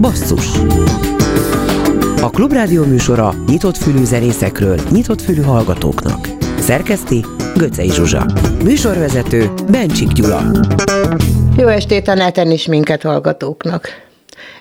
[0.00, 0.46] Basszus
[2.22, 6.28] A Klubrádió műsora nyitott fülű zenészekről, nyitott fülű hallgatóknak.
[6.58, 7.24] Szerkeszti
[7.56, 8.26] Göcej Zsuzsa.
[8.64, 10.42] Műsorvezető Bencsik Gyula.
[11.56, 13.88] Jó estét a neten is minket hallgatóknak.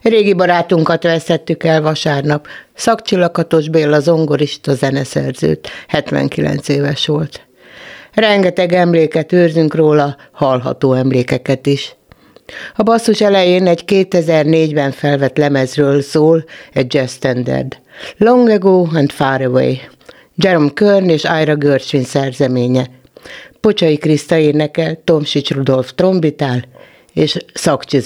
[0.02, 2.48] Régi barátunkat veszettük el vasárnap.
[2.74, 7.48] Szakcsillakatos Béla zongorista zeneszerzőt, 79 éves volt.
[8.14, 11.96] Rengeteg emléket őrzünk róla, hallható emlékeket is.
[12.76, 17.78] A basszus elején egy 2004-ben felvett lemezről szól egy jazz standard.
[18.18, 19.74] Long Ago and Far Away.
[20.36, 22.86] Jerome Kern és Ira Gershwin szerzeménye.
[23.60, 26.64] Pocsai Kriszta énekel, Tomsics Rudolf trombitál,
[27.14, 28.00] és Szakcsi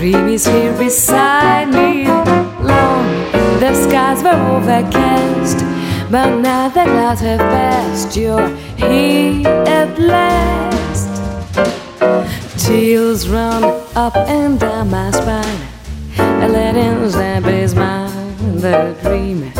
[0.00, 2.08] dream is here beside me.
[2.08, 3.04] Long
[3.60, 5.58] the skies were overcast,
[6.10, 8.16] but now the clouds have passed.
[8.16, 11.10] You're here at last.
[12.64, 13.62] Chills run
[13.94, 15.60] up and down my spine.
[16.44, 18.56] A letting lamp is mine.
[18.56, 19.52] The dream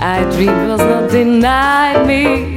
[0.00, 2.56] I dreamed was not denied me.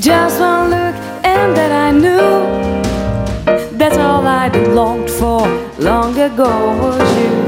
[0.00, 7.18] Just one look and that I knew that's all I longed for long ago was
[7.18, 7.47] you.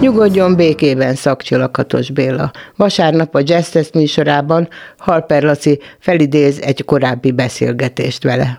[0.00, 2.50] Nyugodjon békében szakcsilakatos Béla.
[2.76, 8.56] Vasárnap a Jazz műsorában Halper Laci felidéz egy korábbi beszélgetést vele.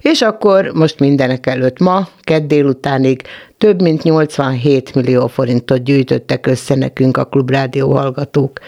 [0.00, 3.22] És akkor most mindenek előtt ma, kedd délutánig
[3.58, 8.58] több mint 87 millió forintot gyűjtöttek össze nekünk a Klubrádió hallgatók.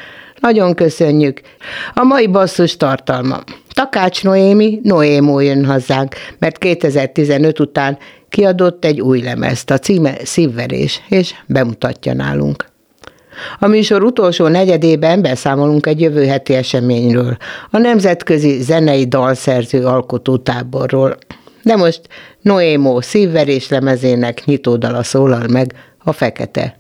[0.41, 1.41] Nagyon köszönjük.
[1.95, 3.39] A mai basszus tartalma.
[3.79, 7.99] Takács Noémi, Noémó jön hozzánk, mert 2015 után
[8.29, 12.65] kiadott egy új lemezt, a címe Szívverés, és bemutatja nálunk.
[13.59, 17.37] A műsor utolsó negyedében beszámolunk egy jövő heti eseményről,
[17.71, 21.17] a Nemzetközi Zenei Dalszerző Alkotótáborról.
[21.63, 22.01] De most
[22.41, 26.13] Noémó szívverés lemezének nyitódala szólal meg a.
[26.13, 26.78] Fekete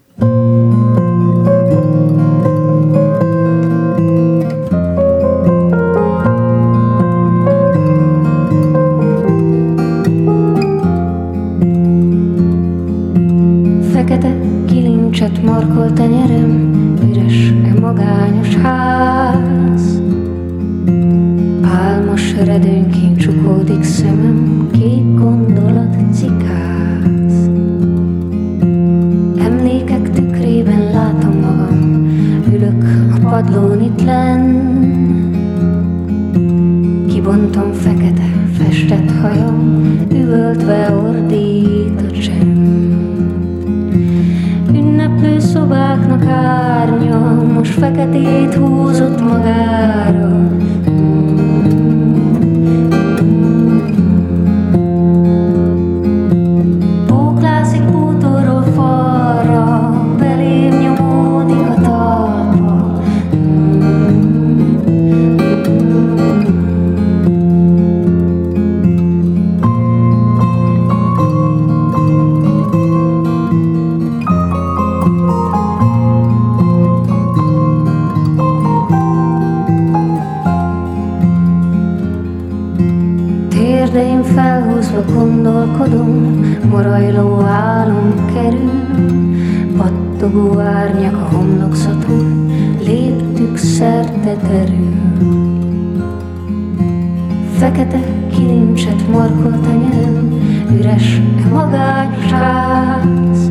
[97.59, 98.01] Fekete
[98.31, 100.33] kilincset markol tenyerem,
[100.79, 103.51] üres e magányos ház,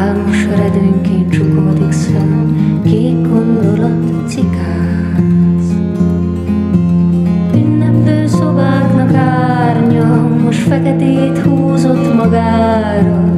[0.00, 5.76] álmos redőnként csukódik szem, kék gondolat cikáz.
[7.54, 13.31] Ünneplő szobáknak árnya, most feketét húzott magára.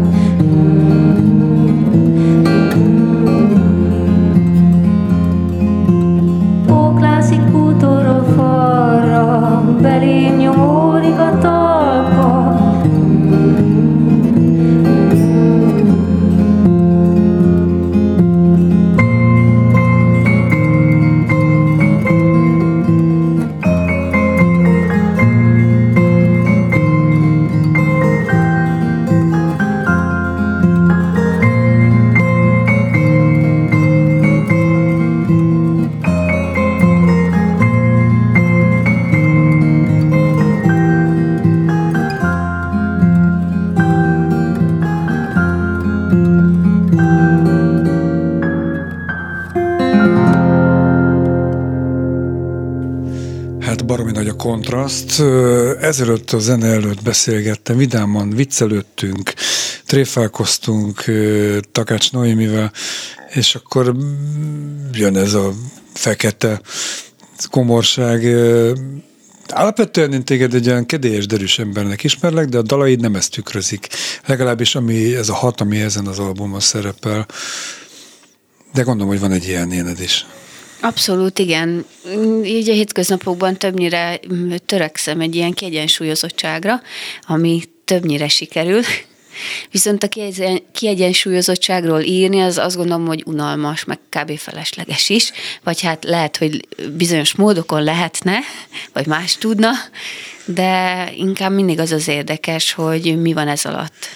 [55.95, 59.33] Ezelőtt a zene előtt beszélgettem, vidáman viccelődtünk,
[59.87, 61.05] tréfálkoztunk
[61.73, 62.73] Takács Noémivel,
[63.33, 65.53] és akkor mm, jön ez a
[65.93, 66.61] fekete
[67.51, 68.25] komorság.
[69.49, 73.89] Alapvetően én téged egy olyan kedélyes, derűs embernek ismerlek, de a dalaid nem ezt tükrözik.
[74.27, 77.27] Legalábbis ami, ez a hat, ami ezen az albumon szerepel.
[78.73, 80.27] De gondolom, hogy van egy ilyen éned is.
[80.85, 81.85] Abszolút, igen.
[82.45, 86.83] Így a hétköznapokban többnyire mm, törekszem egy ilyen kiegyensúlyozottságra,
[87.27, 88.81] ami többnyire sikerül.
[89.71, 94.39] Viszont a kiegyen- kiegyensúlyozottságról írni, az azt gondolom, hogy unalmas, meg kb.
[94.39, 95.33] felesleges is,
[95.63, 98.39] vagy hát lehet, hogy bizonyos módokon lehetne,
[98.93, 99.71] vagy más tudna,
[100.45, 104.09] de inkább mindig az az érdekes, hogy mi van ez alatt.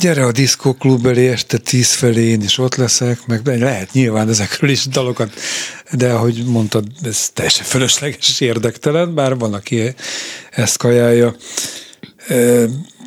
[0.00, 4.70] Gyere a diszkóklub elé este tíz felé, én is ott leszek, meg lehet nyilván ezekről
[4.70, 5.32] is dalokat,
[5.92, 9.94] de ahogy mondtad, ez teljesen fölösleges és érdektelen, bár van, aki
[10.50, 11.36] ezt kajálja.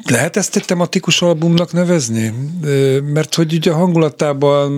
[0.05, 2.33] Lehet ezt egy tematikus albumnak nevezni?
[3.13, 4.71] Mert hogy ugye a hangulatában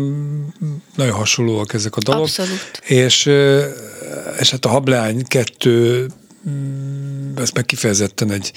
[0.95, 2.21] nagyon hasonlóak ezek a dalok.
[2.21, 2.81] Abszolút.
[2.83, 3.25] És,
[4.39, 6.07] és hát a Hablány kettő,
[6.49, 8.51] mm, ez meg kifejezetten egy,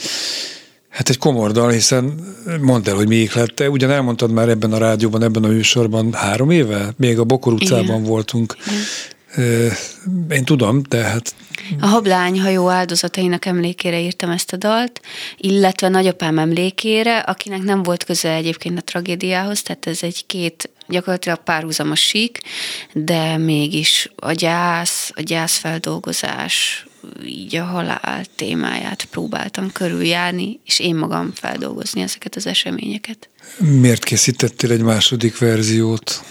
[0.88, 2.14] Hát egy komor dal, hiszen
[2.60, 3.70] mondd el, hogy mi ihlette.
[3.70, 6.92] Ugyan elmondtad már ebben a rádióban, ebben a műsorban három éve?
[6.96, 8.02] Még a Bokor utcában Igen.
[8.02, 8.56] voltunk.
[9.34, 9.66] Ö,
[10.30, 11.34] Én tudom, de hát
[11.80, 15.00] A hablány hajó áldozatainak emlékére írtam ezt a dalt,
[15.36, 21.38] illetve nagyapám emlékére, akinek nem volt köze egyébként a tragédiához, tehát ez egy két gyakorlatilag
[21.42, 22.38] párhuzamos sík,
[22.92, 26.86] de mégis a gyász, a gyászfeldolgozás,
[27.26, 33.28] így a halál témáját próbáltam körüljárni, és én magam feldolgozni ezeket az eseményeket.
[33.58, 36.22] miért készítettél egy második verziót?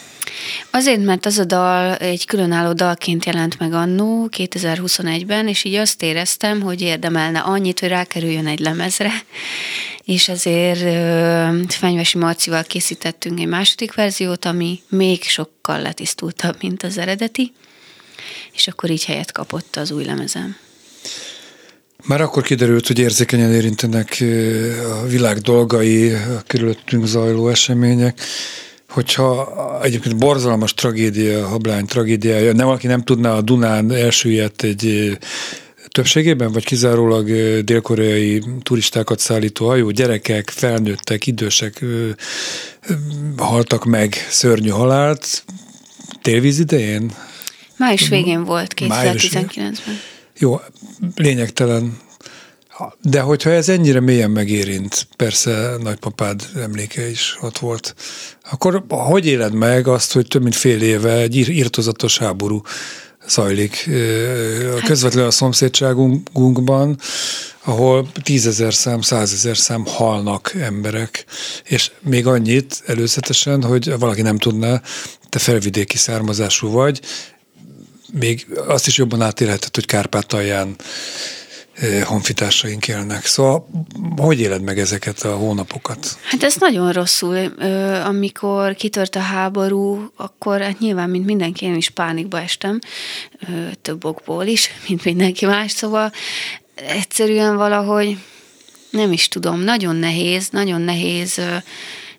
[0.72, 6.04] Azért, mert az a dal egy különálló dalként jelent meg annó 2021-ben, és így azt
[6.04, 9.12] éreztem, hogy érdemelne annyit, hogy rákerüljön egy lemezre,
[10.04, 17.54] és ezért Fenyvesi Marcival készítettünk egy második verziót, ami még sokkal letisztultabb, mint az eredeti,
[18.52, 20.56] és akkor így helyet kapott az új lemezem.
[22.06, 24.24] Már akkor kiderült, hogy érzékenyen érintenek
[25.02, 28.22] a világ dolgai, a körülöttünk zajló események,
[28.90, 35.18] hogyha egyébként borzalmas tragédia, hablány tragédiája, nem valaki nem tudná a Dunán elsüllyedt egy
[35.88, 37.26] többségében, vagy kizárólag
[37.64, 41.86] dél-koreai turistákat szállító hajó, gyerekek, felnőttek, idősek
[43.38, 45.44] haltak meg szörnyű halált
[46.22, 47.12] télvíz idején?
[47.78, 50.00] Május végén volt, 2019-ben.
[50.38, 50.60] Jó,
[51.16, 51.98] lényegtelen.
[53.02, 57.96] De hogyha ez ennyire mélyen megérint, persze nagypapád emléke is ott volt,
[58.52, 62.62] akkor hogy éled meg azt, hogy több mint fél éve egy írtozatos háború
[63.28, 63.90] zajlik
[64.74, 67.00] hát- közvetlenül a szomszédságunkban,
[67.64, 71.26] ahol tízezer szám, százezer szám halnak emberek,
[71.64, 74.82] és még annyit előzetesen, hogy valaki nem tudná,
[75.30, 77.02] te felvidéki származású vagy,
[78.14, 80.76] még azt is jobban átélheted, hogy Kárpátalján
[82.04, 83.26] honfitársaink élnek.
[83.26, 83.70] Szóval
[84.16, 86.18] hogy éled meg ezeket a hónapokat?
[86.24, 87.36] Hát ez nagyon rosszul.
[88.06, 92.80] Amikor kitört a háború, akkor hát nyilván, mint mindenki, én is pánikba estem,
[93.82, 96.12] több okból is, mint mindenki más, szóval
[96.76, 98.18] egyszerűen valahogy
[98.90, 101.42] nem is tudom, nagyon nehéz, nagyon nehéz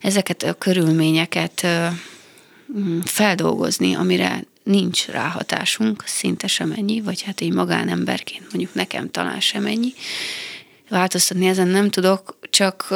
[0.00, 1.66] ezeket a körülményeket
[3.04, 9.66] feldolgozni, amire nincs ráhatásunk, szinte sem ennyi, vagy hát így magánemberként mondjuk nekem talán sem
[9.66, 9.92] ennyi.
[10.88, 12.86] Változtatni ezen nem tudok, csak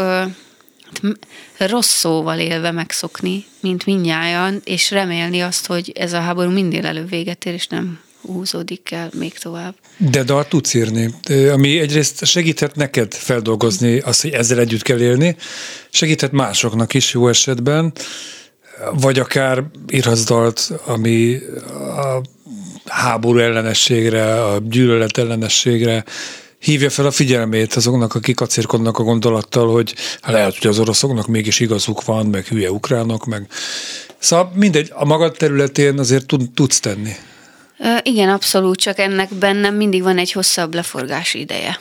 [1.59, 6.85] hát rossz szóval élve megszokni, mint minnyáján, és remélni azt, hogy ez a háború mindig
[6.85, 9.75] előbb véget ér, és nem húzódik el még tovább.
[9.97, 11.15] De dalt tudsz írni,
[11.53, 15.37] ami egyrészt segíthet neked feldolgozni azt, hogy ezzel együtt kell élni,
[15.91, 17.93] segíthet másoknak is jó esetben,
[18.91, 21.39] vagy akár írhatsz dalt, ami
[21.97, 22.21] a
[22.87, 26.05] háború ellenességre, a gyűlölet ellenességre
[26.59, 29.95] hívja fel a figyelmét azoknak, akik acérkodnak a gondolattal, hogy
[30.27, 33.47] lehet, hogy az oroszoknak mégis igazuk van, meg hülye ukránok, meg...
[34.19, 37.13] Szóval mindegy, a magad területén azért tud, tudsz tenni.
[38.03, 41.81] Igen, abszolút, csak ennek bennem mindig van egy hosszabb leforgási ideje.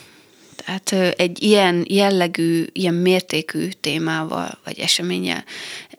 [0.64, 5.44] Tehát egy ilyen jellegű, ilyen mértékű témával vagy eseménnyel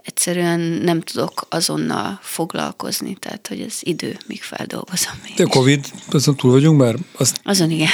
[0.03, 5.13] egyszerűen nem tudok azonnal foglalkozni, tehát hogy az idő, míg feldolgozom.
[5.35, 6.95] De a Covid, azon túl vagyunk már?
[7.17, 7.39] Azt...
[7.43, 7.89] Azon igen.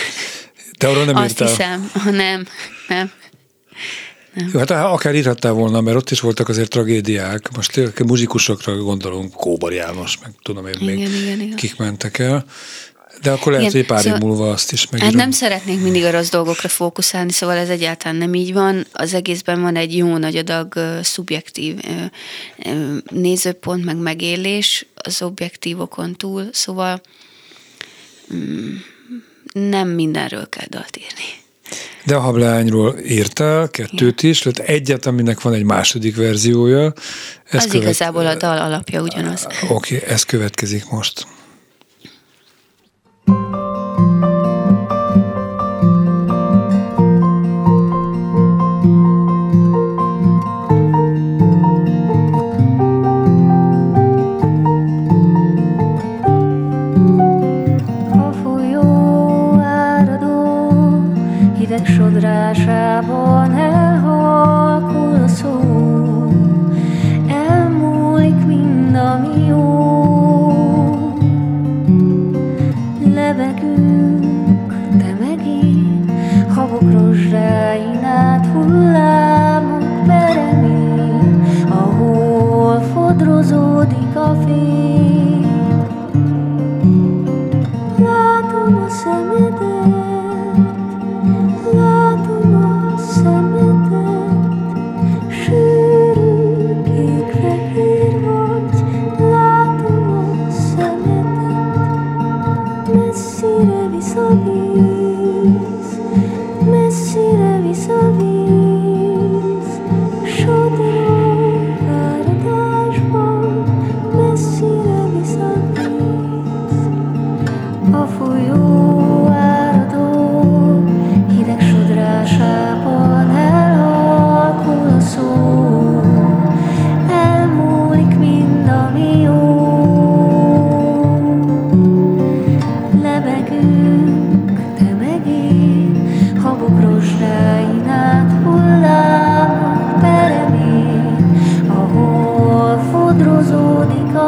[0.78, 1.48] De arra nem Azt írtál?
[1.48, 2.46] hiszem, nem,
[2.88, 3.12] nem.
[4.34, 4.50] Nem.
[4.54, 7.56] Jó, hát akár írhattál volna, mert ott is voltak azért tragédiák.
[7.56, 11.56] Most muzsikusokra gondolunk, Kóbar János, meg tudom én igen, még igen, igen.
[11.56, 12.46] kik mentek el.
[13.22, 15.14] De akkor lehet, Igen, hogy pár szóval, év múlva azt is megírom.
[15.14, 18.86] Hát nem szeretnék mindig a rossz dolgokra fókuszálni, szóval ez egyáltalán nem így van.
[18.92, 26.16] Az egészben van egy jó nagy adag uh, szubjektív uh, nézőpont, meg megélés az objektívokon
[26.16, 27.02] túl, szóval
[28.30, 28.84] um,
[29.54, 31.38] nem mindenről kell dalt írni.
[32.06, 36.94] De a hableányról írtál kettőt is, tehát egyet, aminek van egy második verziója.
[37.44, 37.82] Ez az követ...
[37.82, 39.48] igazából a dal alapja ugyanaz.
[39.70, 41.28] Oké, okay, ez következik most.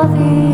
[0.02, 0.51] loving.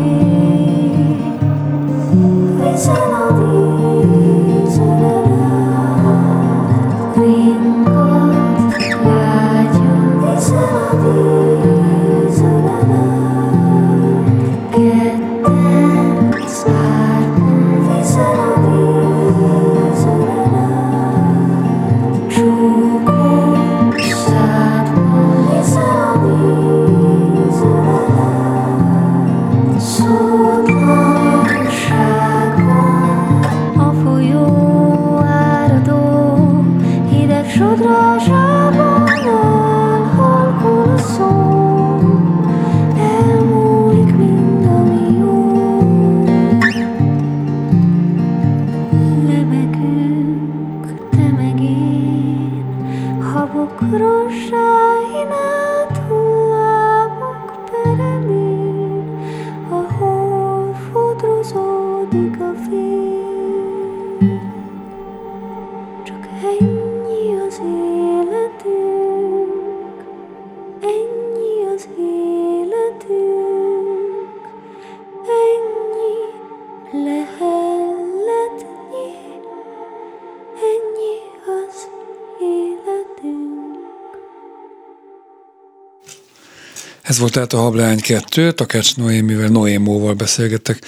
[87.28, 90.78] Volt tehát a Hableány 2, Takács Noémivel, Noémóval beszélgettek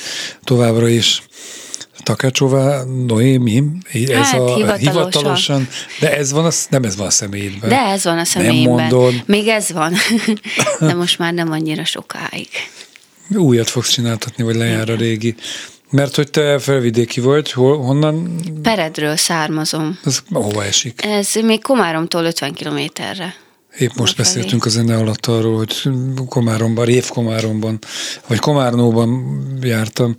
[0.44, 1.22] továbbra is.
[2.02, 4.78] Takácsová, Noémi, ez Hát, a hivatalosan.
[4.78, 5.68] hivatalosan,
[6.00, 7.68] de ez van, a, nem ez van a személyedben.
[7.68, 8.88] De ez van a személyemben.
[8.88, 9.22] mondod.
[9.26, 9.94] Még ez van.
[10.88, 12.48] De most már nem annyira sokáig.
[13.36, 15.34] Újat fogsz csináltatni, vagy lejár a régi.
[15.90, 19.98] Mert hogy te felvidéki vagy, hol, honnan, Peredről származom.
[20.04, 21.04] ez hova esik?
[21.04, 23.34] Ez még Komáromtól 50 kilométerre.
[23.78, 24.36] Épp most Befelé.
[24.36, 25.82] beszéltünk a zene alatt arról, hogy
[26.28, 27.78] Komáromban, Révkomáromban,
[28.26, 30.14] vagy Komárnóban jártam.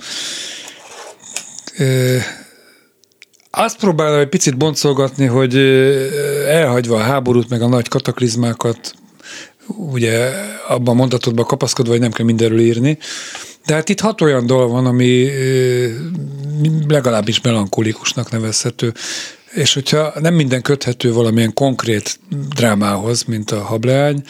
[3.49, 5.56] Azt próbálom egy picit boncolgatni, hogy
[6.47, 8.93] elhagyva a háborút, meg a nagy kataklizmákat,
[9.67, 10.32] ugye
[10.67, 12.97] abban a mondatodban kapaszkodva, hogy nem kell mindenről írni,
[13.65, 15.30] de hát itt hat olyan dal van, ami
[16.88, 18.93] legalábbis melankolikusnak nevezhető,
[19.52, 22.20] és hogyha nem minden köthető valamilyen konkrét
[22.56, 24.24] drámához, mint a hableány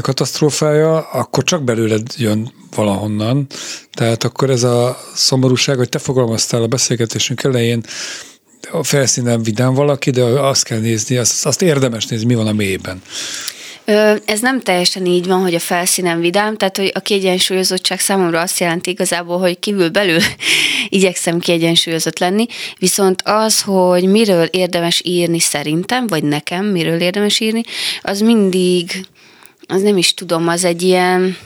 [0.00, 3.46] katasztrófája, akkor csak belőled jön valahonnan.
[3.92, 7.84] Tehát akkor ez a szomorúság, hogy te fogalmaztál a beszélgetésünk elején,
[8.70, 12.52] a felszínen vidám valaki, de azt kell nézni, azt, azt érdemes nézni, mi van a
[12.52, 13.02] mélyben.
[14.24, 18.60] Ez nem teljesen így van, hogy a felszínen vidám, tehát hogy a kiegyensúlyozottság számomra azt
[18.60, 20.20] jelenti igazából, hogy kívül belül
[20.88, 22.46] igyekszem kiegyensúlyozott lenni,
[22.78, 27.62] viszont az, hogy miről érdemes írni szerintem, vagy nekem miről érdemes írni,
[28.02, 29.06] az mindig,
[29.66, 31.36] az nem is tudom, az egy ilyen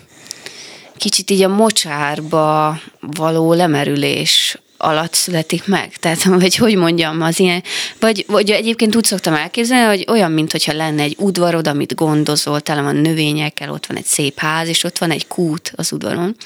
[0.97, 5.97] kicsit így a mocsárba való lemerülés alatt születik meg.
[5.97, 7.63] Tehát, vagy hogy mondjam, az ilyen,
[8.01, 12.83] vagy, vagy egyébként úgy szoktam elképzelni, hogy olyan, mintha lenne egy udvarod, amit gondozol, tele
[12.83, 16.37] van növényekkel, ott van egy szép ház, és ott van egy kút az udvaron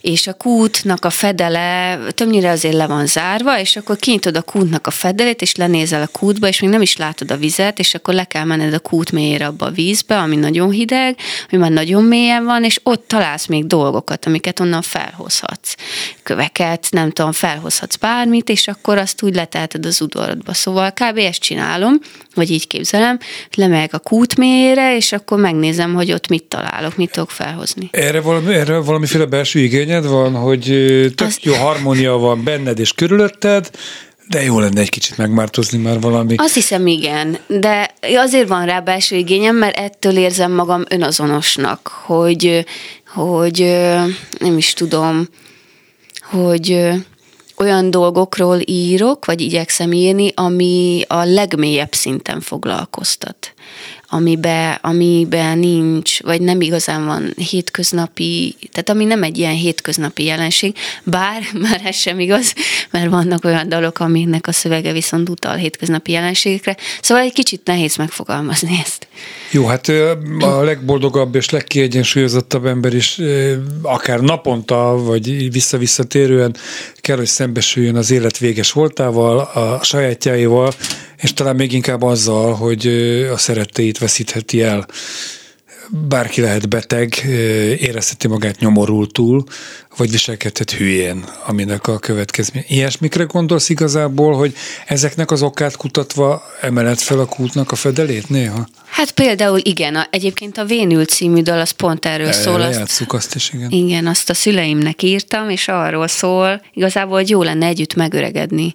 [0.00, 4.86] és a kútnak a fedele többnyire azért le van zárva, és akkor kinyitod a kútnak
[4.86, 8.14] a fedelét, és lenézel a kútba, és még nem is látod a vizet, és akkor
[8.14, 11.16] le kell menned a kút mélyére abba a vízbe, ami nagyon hideg,
[11.50, 15.74] ami már nagyon mélyen van, és ott találsz még dolgokat, amiket onnan felhozhatsz.
[16.22, 20.54] Köveket, nem tudom, felhozhatsz bármit, és akkor azt úgy letelted az udvarodba.
[20.54, 21.18] Szóval kb.
[21.18, 21.98] ezt csinálom,
[22.34, 23.18] vagy így képzelem,
[23.54, 27.88] lemegyek a kút mélyére, és akkor megnézem, hogy ott mit találok, mit tudok felhozni.
[27.92, 30.62] Erre, valami, erre valamiféle belső igényed van, hogy
[31.14, 33.70] tök Azt- jó harmónia van benned és körülötted,
[34.28, 36.34] de jó lenne egy kicsit megmártozni már valami.
[36.36, 42.64] Azt hiszem, igen, de azért van rá belső igényem, mert ettől érzem magam önazonosnak, hogy,
[43.06, 43.58] hogy
[44.38, 45.28] nem is tudom,
[46.22, 46.88] hogy
[47.60, 53.54] olyan dolgokról írok, vagy igyekszem írni, ami a legmélyebb szinten foglalkoztat.
[54.12, 60.76] Amiben, amiben nincs, vagy nem igazán van hétköznapi, tehát ami nem egy ilyen hétköznapi jelenség,
[61.04, 62.54] bár már ez sem igaz,
[62.90, 67.96] mert vannak olyan dalok, aminek a szövege viszont utal hétköznapi jelenségekre, szóval egy kicsit nehéz
[67.96, 69.06] megfogalmazni ezt.
[69.50, 69.88] Jó, hát
[70.38, 73.20] a legboldogabb és legkiegyensúlyozottabb ember is
[73.82, 76.56] akár naponta, vagy vissza-visszatérően
[77.00, 80.72] kell, hogy szembesüljön az élet véges voltával, a sajátjáival,
[81.16, 82.86] és talán még inkább azzal, hogy
[83.32, 84.86] a szeretteit veszítheti el.
[85.92, 87.14] Bárki lehet beteg,
[87.78, 89.44] érezheti magát nyomorultul,
[89.96, 92.64] vagy viselkedhet hülyén, aminek a következmény.
[92.68, 94.54] Ilyesmikre gondolsz igazából, hogy
[94.86, 98.66] ezeknek az okát kutatva emeled fel a kútnak a fedelét néha?
[98.86, 102.60] Hát például igen, a, egyébként a Vénül című dal az pont erről szól.
[102.60, 103.70] Azt, Játsszuk azt is, igen.
[103.70, 108.74] igen, azt a szüleimnek írtam, és arról szól, igazából, hogy jó lenne együtt megöregedni,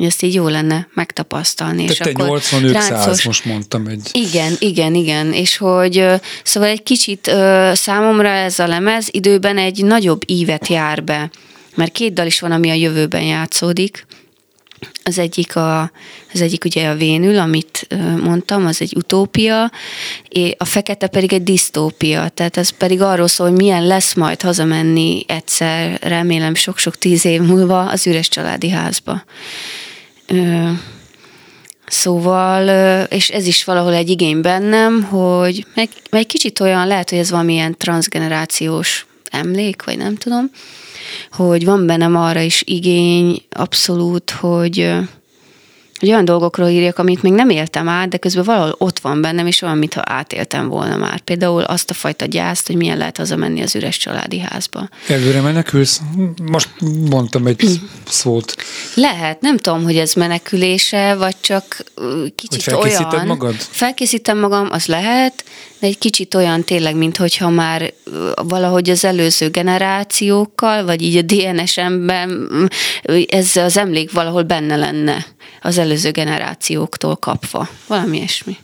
[0.00, 1.82] hogy ezt így jó lenne megtapasztalni.
[1.82, 4.08] és Tehát te akkor 80 ők 100, ráncos- most mondtam egy.
[4.12, 6.06] Igen, igen, igen, és hogy
[6.44, 7.30] szóval egy kicsit
[7.72, 11.30] számomra ez a lemez időben egy nagyobb ívet jár be,
[11.74, 14.06] mert két dal is van, ami a jövőben játszódik.
[15.04, 15.80] Az egyik, a,
[16.32, 17.86] az egyik ugye a Vénül, amit
[18.22, 19.70] mondtam, az egy utópia,
[20.28, 24.42] és a fekete pedig egy disztópia, tehát ez pedig arról szól, hogy milyen lesz majd
[24.42, 29.24] hazamenni egyszer, remélem sok-sok tíz év múlva az üres családi házba.
[31.86, 32.68] Szóval,
[33.04, 37.18] és ez is valahol egy igény bennem, hogy meg, meg egy kicsit olyan, lehet, hogy
[37.18, 40.50] ez valamilyen transgenerációs emlék, vagy nem tudom,
[41.30, 44.92] hogy van bennem arra is igény abszolút, hogy,
[46.00, 49.46] hogy olyan dolgokról írjak, amit még nem éltem át, de közben valahol ott van bennem,
[49.46, 51.20] és olyan, mintha átéltem volna már.
[51.20, 54.88] Például azt a fajta gyászt, hogy milyen lehet hazamenni az üres családi házba.
[55.08, 56.00] Előre menekülsz?
[56.42, 56.68] Most
[57.10, 58.54] mondtam egy szót.
[58.94, 61.84] Lehet, nem tudom, hogy ez menekülése, vagy csak
[62.36, 63.26] kicsit Hogy felkészíted olyan.
[63.26, 63.54] magad?
[63.54, 65.44] Felkészítem magam, az lehet,
[65.80, 67.92] de egy kicsit olyan tényleg, mint hogyha már
[68.34, 72.48] valahogy az előző generációkkal, vagy így a DNS-emben
[73.02, 75.26] ö, ez az emlék valahol benne lenne
[75.62, 77.68] az előző generációktól kapva.
[77.86, 78.56] Valami ilyesmi.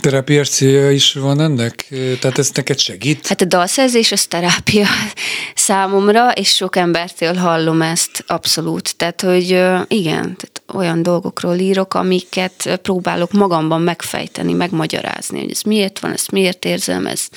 [0.00, 1.86] Terápiás célja is van ennek?
[2.20, 3.26] Tehát ez neked segít?
[3.26, 4.86] Hát a dalszerzés az terápia
[5.54, 8.96] számomra, és sok embertől hallom ezt abszolút.
[8.96, 9.48] Tehát, hogy
[9.88, 16.30] igen, tehát olyan dolgokról írok, amiket próbálok magamban megfejteni, megmagyarázni, hogy ez miért van, ezt
[16.30, 17.28] miért érzem, ez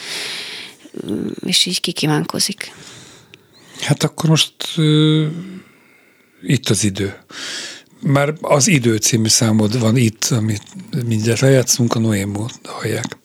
[1.46, 2.72] és így kikívánkozik.
[3.80, 5.26] Hát akkor most uh,
[6.42, 7.18] itt az idő.
[8.02, 10.64] Már az Idő című számod van itt, amit
[11.06, 13.18] mindjárt lejátszunk, a Noémot hallják.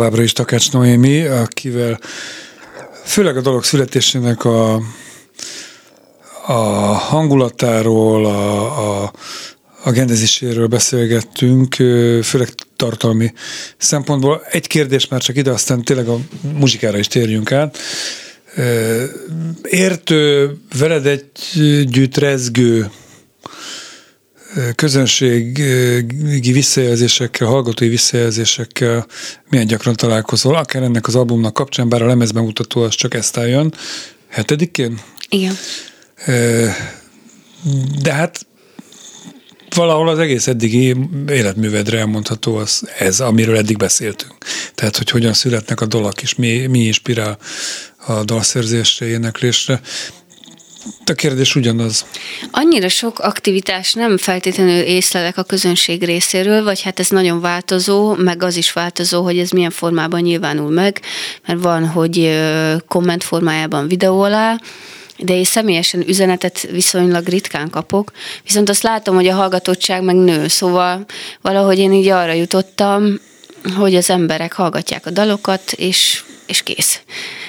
[0.00, 2.00] Továbbra is Takács Noémi, akivel
[3.04, 4.74] főleg a dolog születésének a,
[6.46, 6.52] a
[6.92, 9.12] hangulatáról, a, a,
[9.84, 11.74] a genezéséről beszélgettünk,
[12.22, 13.32] főleg tartalmi
[13.76, 14.42] szempontból.
[14.50, 16.18] Egy kérdés már csak ide, aztán tényleg a
[16.54, 17.78] muzsikára is térjünk át.
[19.62, 22.90] Értő, veled együtt rezgő
[24.74, 29.06] közönségi visszajelzésekkel, hallgatói visszajelzésekkel
[29.48, 33.74] milyen gyakran találkozol, akár ennek az albumnak kapcsán, bár a lemezbemutató az csak ezt álljon,
[34.28, 35.00] hetedikén?
[35.28, 35.54] Igen.
[38.02, 38.46] De hát
[39.74, 40.96] valahol az egész eddigi
[41.28, 44.34] életművedre elmondható az ez, amiről eddig beszéltünk.
[44.74, 47.38] Tehát, hogy hogyan születnek a dalak, és mi, mi inspirál
[48.06, 49.80] a dalszerzésre, éneklésre.
[51.06, 52.06] A kérdés ugyanaz.
[52.50, 58.42] Annyira sok aktivitás nem feltétlenül észlelek a közönség részéről, vagy hát ez nagyon változó, meg
[58.42, 61.00] az is változó, hogy ez milyen formában nyilvánul meg,
[61.46, 62.40] mert van, hogy
[62.88, 64.60] komment formájában videó alá,
[65.18, 68.12] de én személyesen üzenetet viszonylag ritkán kapok,
[68.44, 71.04] viszont azt látom, hogy a hallgatottság meg nő, szóval
[71.40, 73.20] valahogy én így arra jutottam,
[73.76, 77.00] hogy az emberek hallgatják a dalokat, és, és kész.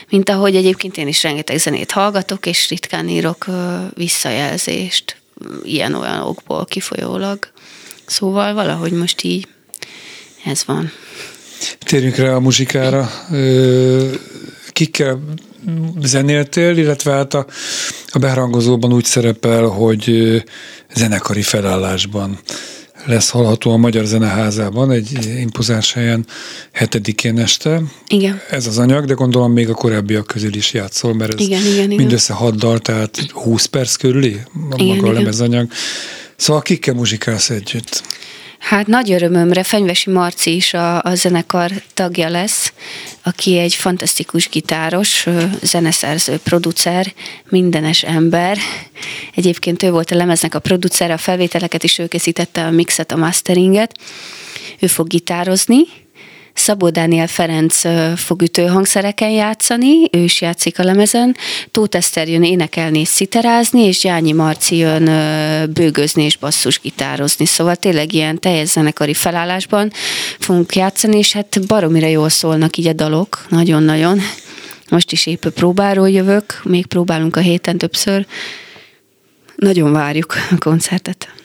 [0.10, 3.46] Mint ahogy egyébként én is rengeteg zenét hallgatok, és ritkán írok
[3.94, 5.16] visszajelzést
[5.64, 7.52] ilyen-olyan okból kifolyólag.
[8.06, 9.48] Szóval valahogy most így
[10.46, 10.92] ez van.
[11.80, 13.12] Térjünk rá a muzsikára.
[14.72, 15.20] Kikkel
[16.02, 17.46] zenéltél, illetve hát a,
[18.08, 20.36] a beharangozóban úgy szerepel, hogy
[20.94, 22.40] zenekari felállásban
[23.06, 26.26] lesz hallható a Magyar Zeneházában, egy impozáns helyen
[26.72, 27.82] hetedikén este.
[28.08, 28.42] Igen.
[28.50, 31.88] Ez az anyag, de gondolom még a korábbiak közül is játszol, mert ez igen, igen,
[31.88, 35.14] mindössze hat dal, tehát 20 perc körüli a igen, maga a igen.
[35.14, 35.68] lemezanyag.
[36.36, 38.04] Szóval kikkel muzsikálsz együtt?
[38.62, 42.74] Hát nagy örömömre Fenyvesi Marci is a, a zenekar tagja lesz,
[43.24, 45.28] aki egy fantasztikus gitáros,
[45.62, 47.14] zeneszerző, producer,
[47.50, 48.58] mindenes ember.
[49.36, 53.18] Egyébként ő volt a lemeznek a producer, a felvételeket is ő készítette, a mixet, a
[53.18, 53.98] masteringet.
[54.80, 55.80] Ő fog gitározni,
[56.54, 57.82] Szabó Dániel Ferenc
[58.16, 61.36] fog ütőhangszereken játszani, ő is játszik a lemezen,
[61.72, 65.04] Tóth Eszter jön énekelni és sziterázni, és Gyányi Marci jön
[65.74, 69.92] bőgözni és basszusgitározni, szóval tényleg ilyen teljes zenekari felállásban
[70.40, 74.20] fogunk játszani, és hát baromira jól szólnak így a dalok, nagyon-nagyon.
[74.90, 78.26] Most is épp próbáról jövök, még próbálunk a héten többször.
[79.56, 81.41] Nagyon várjuk a koncertet.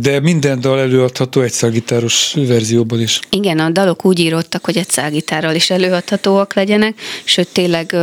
[0.00, 3.20] De minden dal előadható egy szálgitáros verzióban is.
[3.30, 7.96] Igen, a dalok úgy írottak, hogy egy szálgitárral is előadhatóak legyenek, sőt tényleg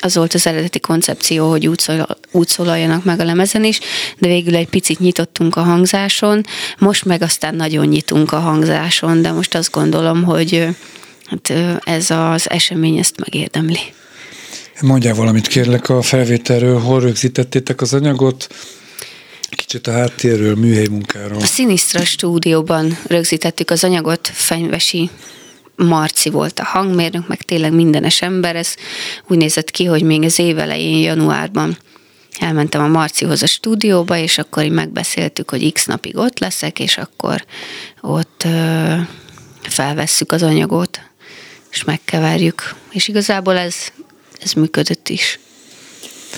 [0.00, 3.80] az volt az eredeti koncepció, hogy úgy, szól, úgy szólaljanak meg a lemezen is,
[4.18, 6.44] de végül egy picit nyitottunk a hangzáson,
[6.78, 10.66] most meg aztán nagyon nyitunk a hangzáson, de most azt gondolom, hogy
[11.26, 11.52] hát
[11.84, 13.80] ez az esemény ezt megérdemli.
[14.80, 18.48] Mondjál valamit kérlek a felvételről, hol rögzítettétek az anyagot,
[19.70, 21.40] Kicsit a háttérről, műhely munkáról.
[21.40, 25.10] A Sinistra stúdióban rögzítettük az anyagot, Fenyvesi
[25.76, 28.56] Marci volt a hangmérnök, meg tényleg mindenes ember.
[28.56, 28.74] Ez
[29.28, 31.78] úgy nézett ki, hogy még az év elején, januárban
[32.38, 36.98] elmentem a Marcihoz a stúdióba, és akkor így megbeszéltük, hogy x napig ott leszek, és
[36.98, 37.44] akkor
[38.00, 38.94] ott ö,
[39.62, 41.00] felvesszük az anyagot,
[41.70, 42.74] és megkeverjük.
[42.90, 43.74] És igazából ez,
[44.40, 45.38] ez működött is.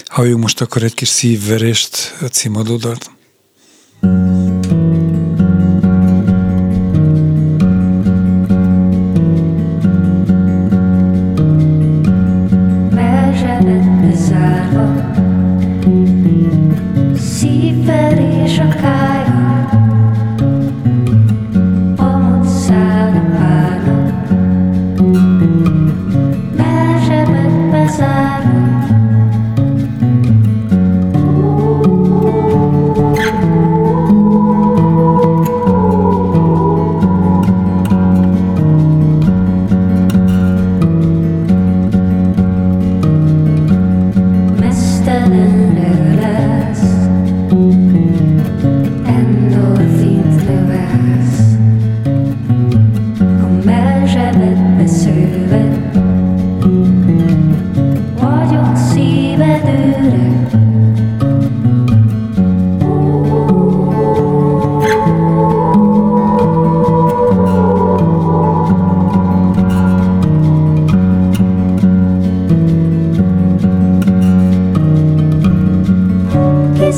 [0.04, 3.10] Halljunk most akkor egy kis szívverést a címadódalt.
[4.02, 4.41] Szívverés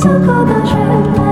[0.04, 1.23] 此刻的全部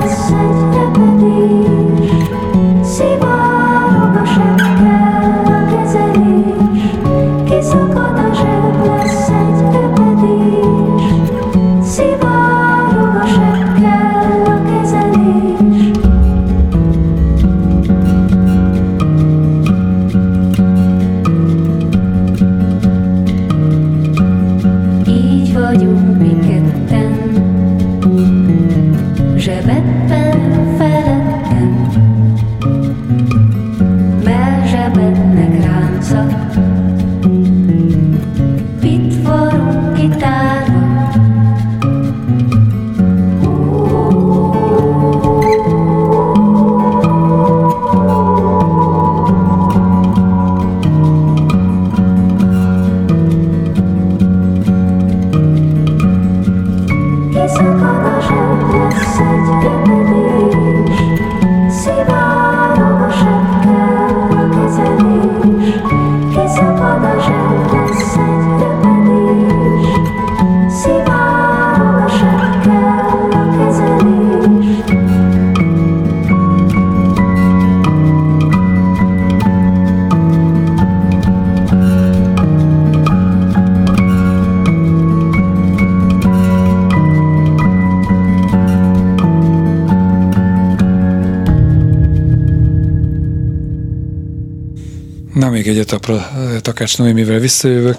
[95.73, 97.97] egyet apra Takács Noémivel visszajövök.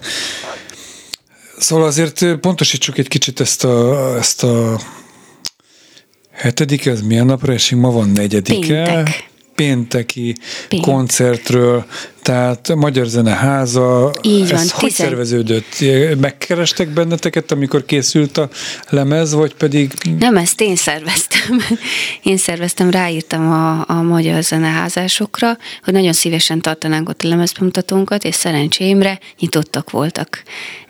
[1.57, 4.79] Szóval azért pontosítsuk egy kicsit ezt a, ezt a
[6.31, 7.77] hetedik, ez milyen napra esik?
[7.77, 8.83] Ma van negyedike.
[8.83, 10.35] Péntek pénteki
[10.67, 10.83] Pént.
[10.83, 11.85] koncertről,
[12.21, 15.07] tehát Magyar Zeneháza, Így van, ez hogy tizen...
[15.07, 15.75] szerveződött?
[16.19, 18.49] Megkerestek benneteket, amikor készült a
[18.89, 19.93] lemez, vagy pedig...
[20.19, 21.61] Nem, ezt én szerveztem.
[22.23, 28.35] Én szerveztem, ráírtam a, a Magyar Zeneházásokra, hogy nagyon szívesen tartanánk ott a lemezbemutatónkat, és
[28.35, 30.43] szerencsémre nyitottak voltak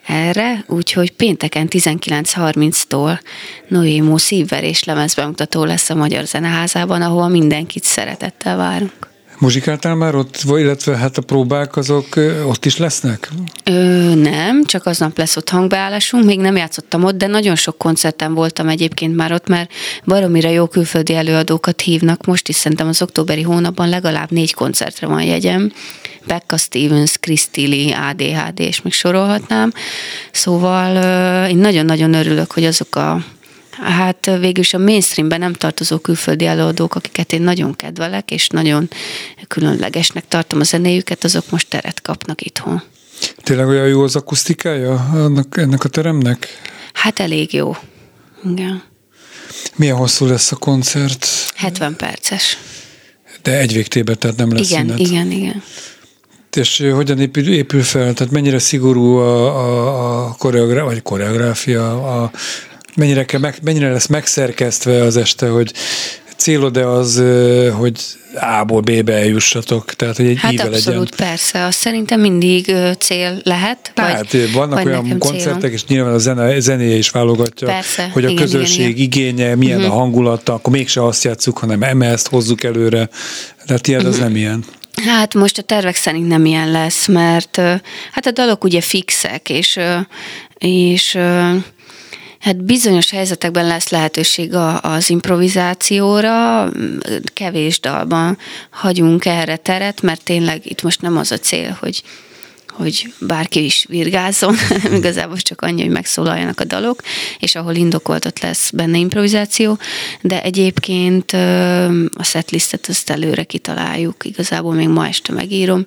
[0.08, 3.20] erre, úgyhogy pénteken 19.30-tól
[3.68, 9.12] Noémó szívverés lemezbemutató lesz a Magyar Zeneházában, ahol mindenkit szeretettel várunk.
[9.44, 12.06] Muzsikáltál már ott, illetve hát a próbák azok
[12.46, 13.30] ott is lesznek?
[13.64, 13.74] Ö,
[14.16, 18.68] nem, csak aznap lesz ott hangbeállásunk, még nem játszottam ott, de nagyon sok koncerten voltam
[18.68, 19.72] egyébként már ott, mert
[20.06, 25.24] baromira jó külföldi előadókat hívnak, most is szerintem az októberi hónapban legalább négy koncertre van
[25.24, 25.72] jegyem.
[26.28, 29.74] Becca Stevens, Chris Tilly, ADHD, és még sorolhatnám.
[30.32, 30.96] Szóval
[31.48, 33.24] én nagyon-nagyon örülök, hogy azok a
[33.82, 38.90] Hát végül is a mainstreamben nem tartozó külföldi előadók, akiket én nagyon kedvelek, és nagyon
[39.48, 42.82] különlegesnek tartom a zenéjüket, azok most teret kapnak itthon.
[43.38, 46.48] Tényleg olyan jó az akusztikája ennek, ennek a teremnek?
[46.94, 47.76] Hát elég jó.
[48.50, 48.84] Igen.
[49.76, 51.28] Milyen hosszú lesz a koncert?
[51.56, 52.58] 70 perces.
[53.42, 55.00] De egy végtében, tehát nem lesz Igen, szünet.
[55.00, 55.64] igen, igen.
[56.56, 58.14] És hogyan épül, épül fel?
[58.14, 62.32] Tehát mennyire szigorú a, a, a koreográfia, vagy koreográfia, a,
[62.96, 65.74] mennyire, kell, mennyire lesz megszerkesztve az este, hogy
[66.38, 67.24] célod-e az,
[67.78, 68.00] hogy
[68.60, 69.94] A-ból B-be eljussatok?
[69.94, 71.28] Tehát, hogy egy hát íve abszolút, legyen.
[71.28, 71.66] persze.
[71.66, 73.92] Azt szerintem mindig cél lehet.
[73.94, 75.74] Tehát vagy, vannak vagy olyan koncertek, célom.
[75.74, 79.28] és nyilván a zene, zenéje is válogatja, persze, hogy a igen, közönség igen, igen.
[79.28, 79.94] igénye, milyen uh-huh.
[79.94, 83.10] a hangulata, akkor mégse azt játsszuk, hanem eme ezt hozzuk előre.
[83.66, 84.14] De tiéd uh-huh.
[84.14, 84.64] az nem ilyen.
[85.02, 87.58] Hát most a tervek szerint nem ilyen lesz, mert
[88.12, 89.80] hát a dalok ugye fixek, és,
[90.58, 91.18] és
[92.44, 96.70] Hát bizonyos helyzetekben lesz lehetőség az improvizációra,
[97.34, 98.38] kevés dalban
[98.70, 102.04] hagyunk erre teret, mert tényleg itt most nem az a cél, hogy
[102.74, 104.56] hogy bárki is virgázzon,
[105.00, 107.02] igazából csak annyi, hogy megszólaljanak a dalok,
[107.40, 109.78] és ahol indokolt, ott lesz benne improvizáció,
[110.22, 111.32] de egyébként
[112.14, 115.86] a setlistet azt előre kitaláljuk, igazából még ma este megírom,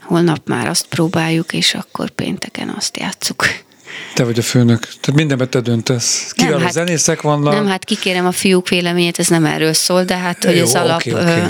[0.00, 3.44] holnap már azt próbáljuk, és akkor pénteken azt játszuk.
[4.14, 4.80] Te vagy a főnök.
[4.80, 6.32] Tehát mindenben te döntesz.
[6.36, 7.52] A hát, zenészek vannak?
[7.52, 10.74] Nem, hát kikérem a fiúk véleményét, ez nem erről szól, de hát, hogy Jó, az
[10.74, 11.00] alap...
[11.06, 11.42] Okay, okay.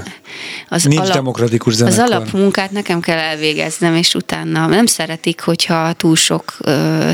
[0.68, 2.04] Az Nincs alap, demokratikus zenekar.
[2.04, 6.56] Az alapmunkát nekem kell elvégeznem, és utána nem szeretik, hogyha túl sok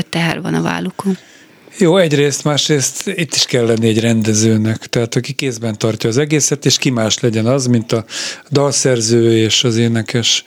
[0.09, 1.17] teher van a vállukon.
[1.79, 6.65] Jó, egyrészt, másrészt itt is kell lenni egy rendezőnek, tehát aki kézben tartja az egészet,
[6.65, 8.05] és ki más legyen az, mint a
[8.51, 10.43] dalszerző és az énekes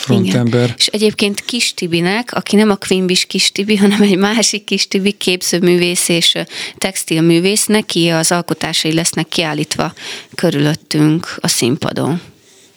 [0.00, 0.62] frontember.
[0.62, 0.74] Igen.
[0.76, 5.12] És egyébként Kis Tibinek, aki nem a Quimbis Kis Tibi, hanem egy másik Kis Tibi
[5.12, 6.36] képzőművész és
[6.78, 9.92] textilművész, neki az alkotásai lesznek kiállítva
[10.34, 12.20] körülöttünk a színpadon.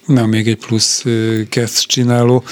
[0.05, 1.03] Na, még egy plusz
[1.49, 2.43] kezd csináló.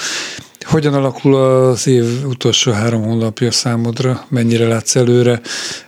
[0.62, 4.26] Hogyan alakul az év utolsó három hónapja számodra?
[4.28, 5.40] Mennyire látsz előre?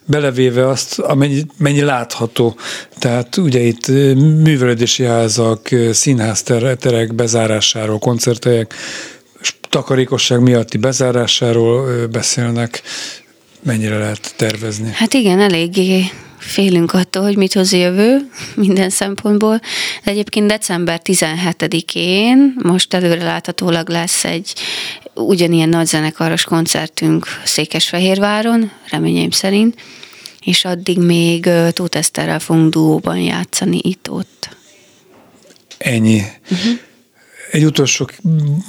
[0.05, 2.57] Belevéve azt, amennyi, mennyi látható.
[2.99, 8.75] Tehát ugye itt művelődési házak, színházterek bezárásáról, koncerthelyek,
[9.69, 12.83] takarékosság miatti bezárásáról beszélnek.
[13.63, 14.91] Mennyire lehet tervezni?
[14.93, 16.05] Hát igen, eléggé
[16.47, 19.61] félünk attól, hogy mit hoz jövő minden szempontból.
[20.05, 24.55] De egyébként december 17-én most előreláthatólag lesz egy
[25.15, 29.77] ugyanilyen nagyzenekaros koncertünk Székesfehérváron, reményeim szerint,
[30.41, 34.57] és addig még Tóth Eszterrel fogunk duóban játszani itt-ott.
[35.79, 36.23] Ennyi.
[36.51, 36.79] Uh-huh.
[37.55, 38.09] Egy utolsó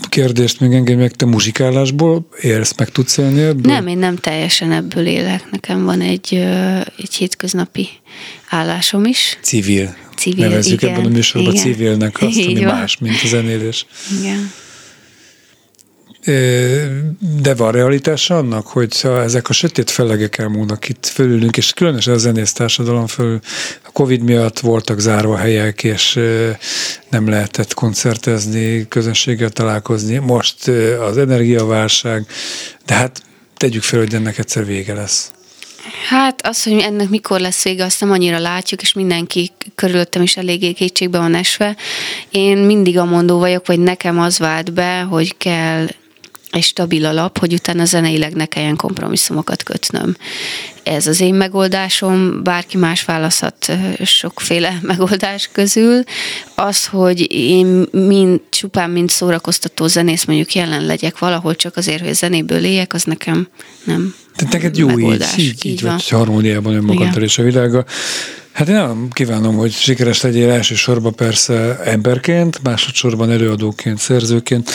[0.10, 3.72] kérdést még engedj meg, te muzsikálásból érsz, meg tudsz élni ebből?
[3.72, 5.52] Nem, én nem teljesen ebből élek.
[5.52, 6.34] Nekem van egy,
[6.98, 7.88] egy hétköznapi
[8.50, 9.38] állásom is.
[9.42, 9.96] Civil.
[10.16, 11.64] Civil, Nevezzük igen, ebben a műsorban igen.
[11.64, 12.64] civilnek azt, ami van.
[12.64, 13.86] más, mint a zenélés.
[14.20, 14.52] Igen.
[17.42, 22.18] De van realitása annak, hogy ezek a sötét fellegek elmúlnak itt fölülünk, és különösen a
[22.18, 23.40] zenész társadalom fölül,
[23.86, 26.20] a Covid miatt voltak zárva helyek, és
[27.10, 30.18] nem lehetett koncertezni, közönséggel találkozni.
[30.18, 30.68] Most
[31.10, 32.26] az energiaválság,
[32.86, 33.22] de hát
[33.58, 35.32] tegyük fel, hogy ennek egyszer vége lesz.
[36.10, 40.38] Hát az, hogy ennek mikor lesz vége, azt nem annyira látjuk, és mindenki körülöttem is
[40.38, 41.76] eléggé kétségbe van esve.
[42.30, 45.88] Én mindig a mondó vagyok, vagy nekem az vált be, hogy kell
[46.56, 50.16] egy stabil alap, hogy utána zeneileg ne kelljen kompromisszumokat kötnöm.
[50.84, 53.72] Ez az én megoldásom, bárki más választhat
[54.04, 56.04] sokféle megoldás közül.
[56.56, 62.14] Az, hogy én mind, csupán mint szórakoztató zenész mondjuk jelen legyek valahol csak azért, hogy
[62.14, 63.48] zenéből éljek, az nekem
[63.84, 65.38] nem Tehát neked jó megoldás.
[65.38, 67.86] így, így, így, így vagy harmóniában önmagaddal és a világgal.
[68.56, 74.72] Hát én nem kívánom, hogy sikeres legyél elsősorban persze emberként, másodszorban előadóként, szerzőként,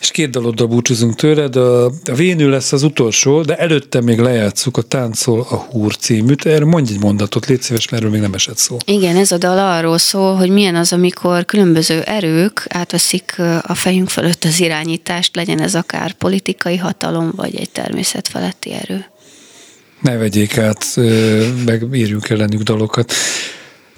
[0.00, 1.56] és két daloddal búcsúzunk tőled.
[1.56, 6.46] A, a Vénő lesz az utolsó, de előtte még lejátszuk a Táncol a Húr címűt.
[6.46, 8.76] Erről mondj egy mondatot, légy szíves, mert erről még nem esett szó.
[8.84, 14.08] Igen, ez a dal arról szól, hogy milyen az, amikor különböző erők átveszik a fejünk
[14.08, 19.01] fölött az irányítást, legyen ez akár politikai hatalom, vagy egy természetfeletti erő
[20.02, 20.84] ne vegyék át,
[21.64, 23.12] meg írjunk ellenük dalokat.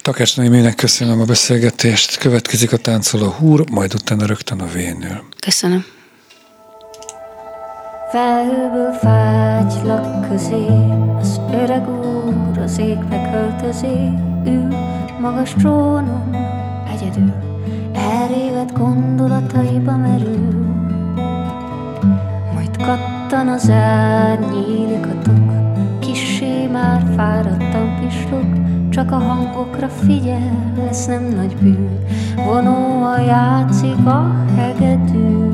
[0.02, 5.24] Takács Noémének köszönöm a beszélgetést, következik a táncol a húr, majd utána rögtön a vénül.
[5.40, 5.84] Köszönöm.
[8.12, 10.66] Felhőből fágylak közé,
[11.20, 14.08] az öreg úr az égbe költözé,
[14.46, 14.68] ül
[15.20, 16.36] magas trónon,
[16.92, 17.32] egyedül,
[17.94, 20.64] elrévet gondolataiba merül.
[22.54, 25.43] Majd kattan az ár, nyílik a tok,
[26.72, 28.44] Már fáradtam pislog,
[28.90, 31.98] csak a hangokra figyel, ez nem nagy bűn.
[32.36, 35.52] Vonóval játszik a hegedű.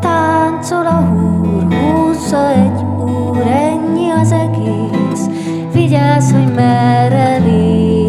[0.00, 5.26] Táncol a húr, húzza egy úr, ennyi az egész.
[5.72, 7.99] Vigyázz, hogy merre lépsz.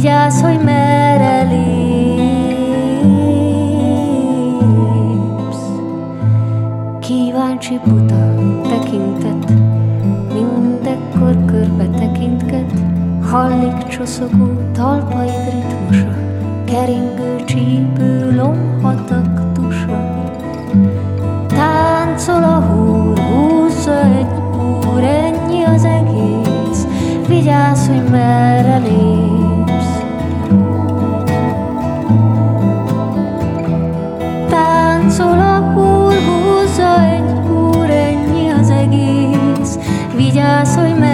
[0.00, 1.60] Vigyázz, hogy merre lépsz
[7.00, 8.34] Kíváncsi buta
[8.68, 9.52] tekintet
[10.32, 12.72] Mindekkor körbe tekintget.
[13.30, 16.08] Hallik csoszogó talpaid ritmusa
[16.64, 20.24] Keringő csípő lomhatak tusa.
[21.46, 24.26] Táncol a húr, húzza egy
[24.94, 26.86] úr Ennyi az egész.
[27.28, 29.19] Vigyázz, hogy merre lépsz
[40.70, 41.09] Vigyázz, hogy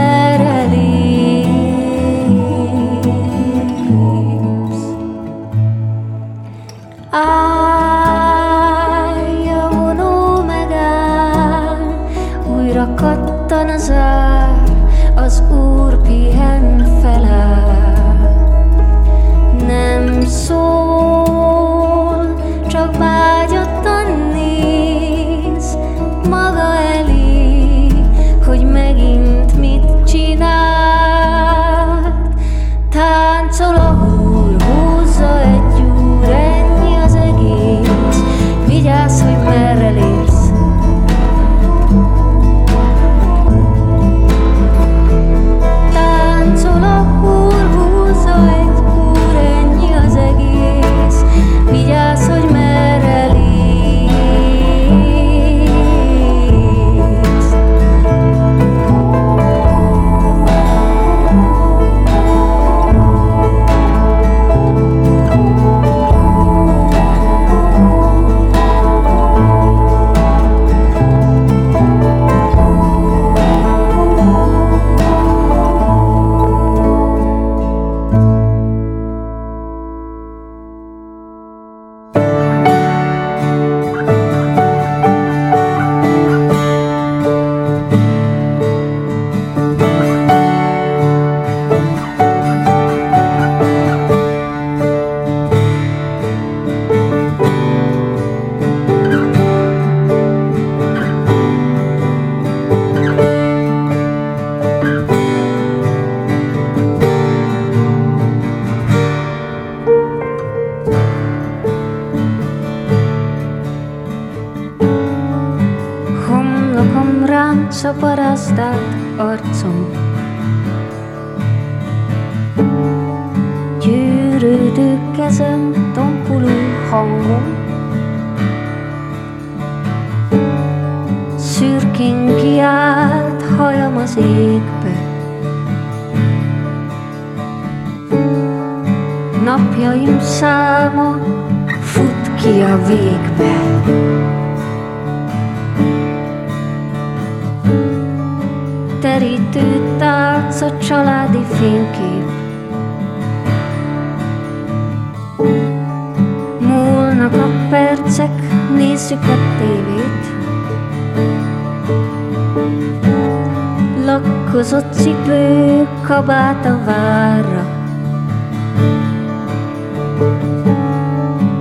[166.17, 167.67] cipő, kabát a várra.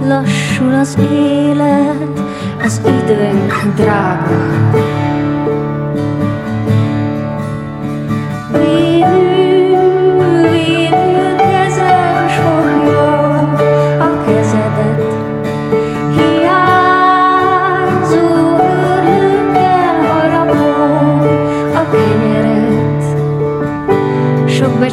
[0.08, 2.20] Lassul az élet,
[2.64, 4.85] az időnk drága.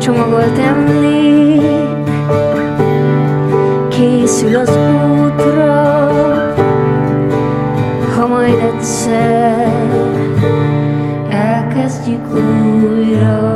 [0.02, 1.62] Sok becsomagolt emlék
[3.88, 4.78] készül az
[5.20, 6.10] útra,
[8.16, 9.72] ha majd egyszer
[11.30, 13.54] elkezdjük újra.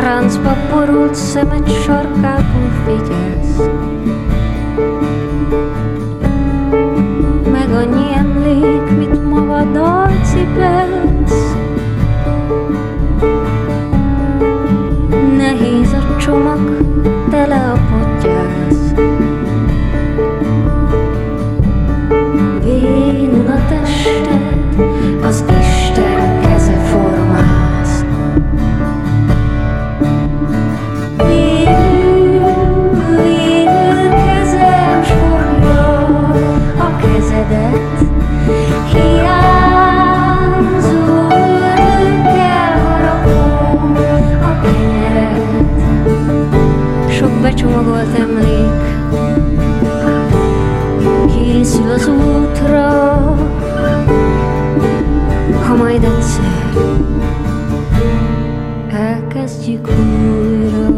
[0.00, 3.60] Ráncba borult szemed sarkából vigyázz,
[7.52, 10.85] meg annyi emlék, mit magaddal cipelsz.
[52.06, 52.88] Az útra,
[55.66, 56.72] ha majd egyszer
[58.90, 60.94] elkezdjük újra.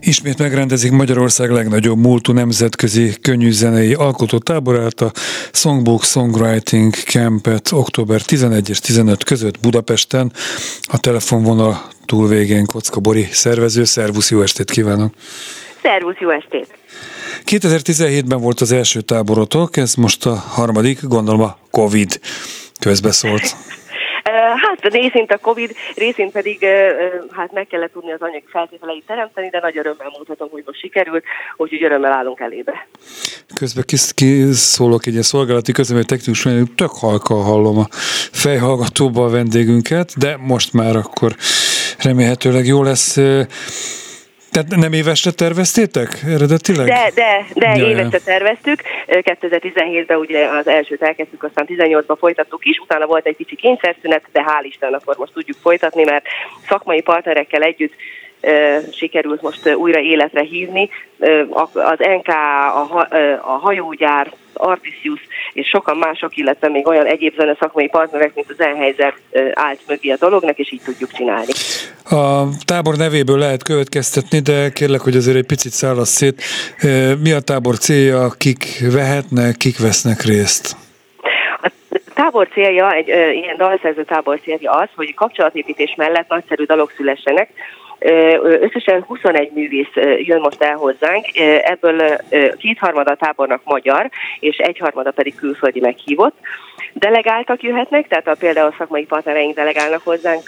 [0.00, 5.12] Ismét megrendezik Magyarország legnagyobb múltú nemzetközi könnyűzenei alkotótáborát, a
[5.52, 10.32] Songbook Songwriting Campet október 11 és 15 között Budapesten.
[10.82, 13.84] A telefonvonal túlvégén Kocka Bori szervező.
[13.84, 15.14] Szervusz, jó estét kívánok!
[15.82, 16.71] Szervusz, jó estét!
[17.46, 22.20] 2017-ben volt az első táborotok, ez most a harmadik, gondolom a Covid
[22.80, 23.42] közbeszólt.
[24.62, 26.66] Hát részint a Covid, részint pedig
[27.30, 31.24] hát meg kellett tudni az anyagi feltételeit teremteni, de nagy örömmel mondhatom, hogy most sikerült,
[31.56, 32.86] úgyhogy örömmel állunk elébe.
[33.54, 33.84] Közben
[34.14, 37.86] kiszólok egy szolgálati közlemény technikus, tök halka hallom a
[38.32, 41.34] fejhallgatóba a vendégünket, de most már akkor
[41.98, 43.18] remélhetőleg jó lesz.
[44.52, 46.86] Tehát nem évesre terveztétek eredetileg?
[46.86, 48.82] De, de, de Ja, évesre terveztük.
[49.06, 54.42] 2017-ben ugye az elsőt elkezdtük, aztán 18-ban folytattuk is, utána volt egy kicsi kényszerszünet, de
[54.46, 56.24] hál' Isten akkor most tudjuk folytatni, mert
[56.68, 57.94] szakmai partnerekkel együtt
[58.92, 60.88] sikerült most újra életre hívni.
[61.72, 62.28] Az NK,
[63.42, 65.20] a, hajógyár, Artisius
[65.52, 69.14] és sokan mások, illetve még olyan egyéb zene szakmai partnerek, mint az Enheiser
[69.52, 71.52] állt mögé a dolognak, és így tudjuk csinálni.
[72.10, 76.42] A tábor nevéből lehet következtetni, de kérlek, hogy azért egy picit szállasz szét.
[77.22, 80.76] Mi a tábor célja, kik vehetnek, kik vesznek részt?
[81.62, 81.70] A
[82.14, 87.50] tábor célja, egy ö, ilyen dalszerző tábor célja az, hogy kapcsolatépítés mellett nagyszerű dalok szülessenek.
[88.60, 91.26] Összesen 21 művész jön most el hozzánk,
[91.62, 92.16] ebből
[92.58, 96.36] kétharmada a tábornak magyar, és egyharmada pedig külföldi meghívott.
[96.92, 100.42] Delegáltak jöhetnek, tehát a, például a szakmai partnereink delegálnak hozzánk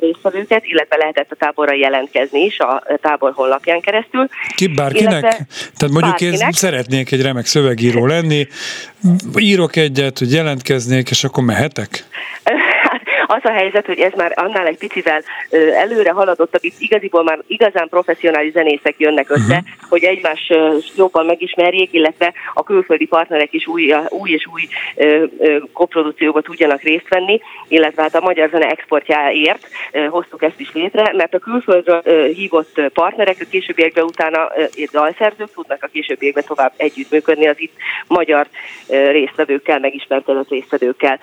[0.00, 4.28] résztvevőket, illetve lehetett a táborra jelentkezni is a tábor honlapján keresztül.
[4.56, 5.12] Ki bárkinek?
[5.12, 6.52] Illetve Tehát mondjuk én bárkinek.
[6.52, 8.46] szeretnék egy remek szövegíró lenni,
[9.36, 12.04] írok egyet, hogy jelentkeznék, és akkor mehetek?
[13.26, 15.22] Az a helyzet, hogy ez már annál egy picivel
[15.74, 19.88] előre haladottabb, itt igaziból már igazán professzionális zenészek jönnek össze, uh-huh.
[19.88, 20.52] hogy egymás
[20.96, 24.62] jobban megismerjék, illetve a külföldi partnerek is új, új és új
[25.72, 29.68] koprodukcióba tudjanak részt venni, illetve hát a magyar zene exportjáért
[30.08, 32.02] hoztuk ezt is létre, mert a külföldről
[32.34, 34.52] hívott partnerek a későbbiekben utána
[34.92, 37.74] dalszerzők tudnak a későbbiekben tovább együttműködni az itt
[38.06, 38.46] magyar
[38.88, 41.18] résztvevőkkel, megismertetett résztvevőkkel.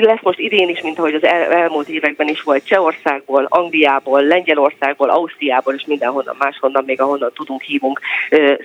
[0.00, 5.10] Lesz most idén is, mint ahogy az el, elmúlt években is volt Csehországból, Angliából, Lengyelországból,
[5.10, 8.00] Ausztriából és mindenhonnan máshonnan, még ahonnan tudunk, hívunk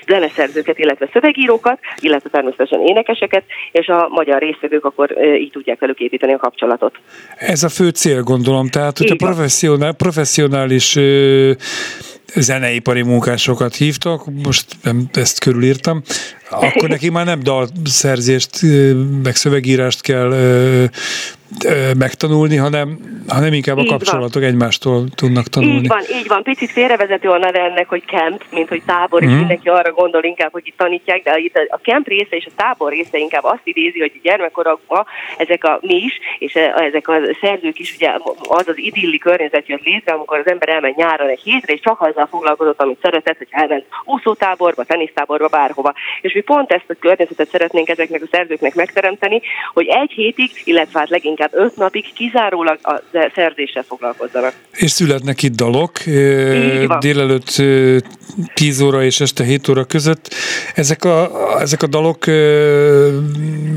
[0.08, 6.34] zeneszerzőket, illetve szövegírókat, illetve természetesen énekeseket, és a magyar résztvevők akkor így tudják velük építeni
[6.34, 6.96] a kapcsolatot.
[7.38, 8.68] Ez a fő cél, gondolom.
[8.68, 9.18] Tehát, Így van.
[9.18, 11.52] professzionál, professzionális ö,
[12.36, 14.66] zeneipari munkásokat hívtak, most
[15.14, 16.02] ezt körülírtam,
[16.50, 18.50] akkor neki már nem dalszerzést,
[19.24, 20.34] meg szövegírást kell
[21.98, 22.98] megtanulni, hanem,
[23.28, 24.44] hanem inkább a kapcsolatok van.
[24.44, 25.76] egymástól tudnak tanulni.
[25.76, 26.44] Így van, így van.
[26.44, 29.24] Picit félrevezető a neve ennek, hogy camp, mint hogy tábor, mm.
[29.24, 29.40] és mhm.
[29.40, 32.92] mindenki arra gondol inkább, hogy itt tanítják, de itt a camp része és a tábor
[32.92, 35.06] része inkább azt idézi, hogy gyermekkorokban
[35.38, 39.84] ezek a mi is, és ezek a szerzők is, ugye az az idilli környezet jött
[39.84, 43.48] létre, amikor az ember elment nyáron egy hétre, és csak azzal foglalkozott, amit szeretett, hogy
[43.50, 45.94] elment úszótáborba, tenisztáborba, bárhova.
[46.22, 49.42] És mi pont ezt a környezetet szeretnénk ezeknek a szerzőknek megteremteni,
[49.74, 53.02] hogy egy hétig, illetve hát leginkább inkább öt napig kizárólag a
[53.36, 54.54] szerzéssel foglalkozzanak.
[54.72, 56.00] És születnek itt dalok
[57.00, 57.62] délelőtt
[58.54, 60.34] 10 óra és este 7 óra között.
[60.76, 61.30] Ezek a,
[61.60, 62.26] ezek a dalok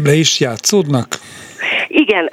[0.04, 1.18] le is játszódnak?
[1.88, 2.28] Igen,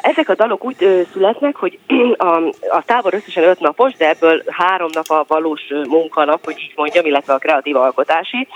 [0.00, 1.78] ezek a dalok úgy születnek, hogy
[2.16, 2.36] a,
[2.70, 7.06] a tábor összesen öt napos, de ebből három nap a valós munkanap, hogy így mondjam,
[7.06, 8.48] illetve a kreatív alkotási,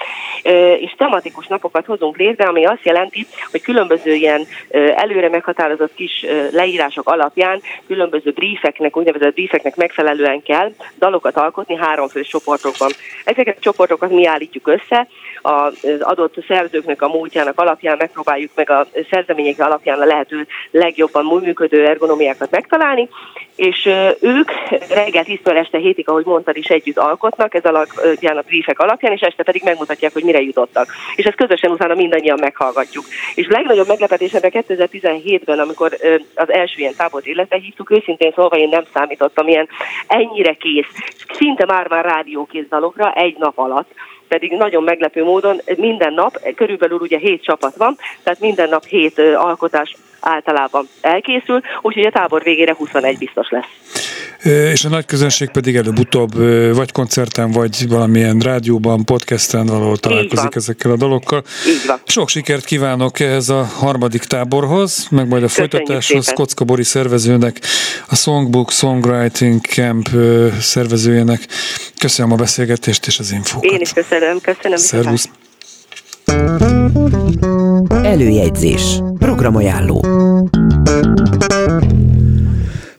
[0.79, 4.47] és tematikus napokat hozunk létre, ami azt jelenti, hogy különböző ilyen
[4.95, 12.23] előre meghatározott kis leírások alapján különböző briefeknek, úgynevezett briefeknek megfelelően kell dalokat alkotni három fő
[12.23, 12.91] csoportokban.
[13.25, 15.07] Ezeket a csoportokat mi állítjuk össze,
[15.43, 20.40] az adott szerzőknek a múltjának alapján megpróbáljuk meg a szerzemények alapján a lehető
[20.71, 23.09] legjobban működő ergonomiákat megtalálni,
[23.57, 23.89] és
[24.21, 24.51] ők
[24.89, 29.21] reggel 10 este hétig, ahogy mondtad is, együtt alkotnak, ez alapján a briefek alapján, és
[29.21, 30.89] este pedig megmutatják, hogy mire jutottak.
[31.17, 33.05] És ezt közösen utána mindannyian meghallgatjuk.
[33.35, 35.97] És legnagyobb meglepetés ebben 2017-ben, amikor
[36.35, 39.69] az első ilyen tábort életre hívtuk, őszintén szólva én nem számítottam ilyen
[40.07, 40.89] ennyire kész,
[41.33, 43.91] szinte már-már rádiókész dalokra egy nap alatt,
[44.29, 49.19] pedig nagyon meglepő módon minden nap, körülbelül ugye hét csapat van, tehát minden nap hét
[49.19, 53.69] alkotás általában elkészül, úgyhogy a tábor végére 21 biztos lesz.
[54.73, 56.35] És a nagy közönség pedig előbb-utóbb
[56.75, 61.43] vagy koncerten, vagy valamilyen rádióban, podcasten valahol találkozik ezekkel a dalokkal.
[61.67, 61.99] Így van.
[62.05, 66.25] Sok sikert kívánok ehhez a harmadik táborhoz, meg majd a Köszönjük folytatáshoz.
[66.25, 66.35] Szépen.
[66.35, 67.61] Kocka Bori szervezőnek,
[68.09, 70.09] a Songbook Songwriting Camp
[70.61, 71.41] szervezőjének.
[71.99, 73.71] Köszönöm a beszélgetést és az infókat.
[73.71, 74.41] Én is köszönöm.
[74.41, 74.79] Köszönöm.
[74.79, 75.29] Szervusz.
[78.03, 79.03] Előjegyzés.
[79.19, 80.05] Programajánló.